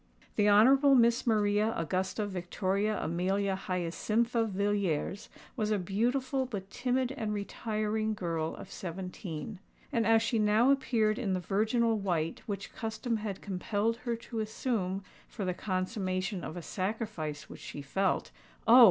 The 0.35 0.49
Honourable 0.49 0.95
Miss 0.95 1.27
Maria 1.27 1.75
Augusta 1.77 2.25
Victoria 2.25 2.97
Amelia 3.03 3.55
Hyacintha 3.55 4.45
Villiers 4.45 5.29
was 5.55 5.69
a 5.69 5.77
beautiful, 5.77 6.47
but 6.47 6.71
timid 6.71 7.11
and 7.11 7.35
retiring, 7.35 8.15
girl 8.15 8.55
of 8.55 8.71
seventeen;—and 8.71 10.07
as 10.07 10.23
she 10.23 10.39
now 10.39 10.71
appeared 10.71 11.19
in 11.19 11.33
the 11.33 11.39
virginal 11.39 11.99
white 11.99 12.41
which 12.47 12.73
custom 12.73 13.17
had 13.17 13.43
compelled 13.43 13.97
her 13.97 14.15
to 14.15 14.39
assume 14.39 15.03
for 15.27 15.45
the 15.45 15.53
consummation 15.53 16.43
of 16.43 16.57
a 16.57 16.63
sacrifice 16.63 17.47
which 17.47 17.61
she 17.61 17.83
felt—Oh! 17.83 18.79